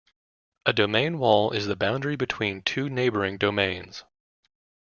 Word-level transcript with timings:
A 0.65 0.73
domain 0.73 1.19
wall 1.19 1.51
is 1.51 1.67
the 1.67 1.75
boundary 1.75 2.15
between 2.15 2.63
two 2.63 2.89
neighboring 2.89 3.37
domains. 3.37 4.03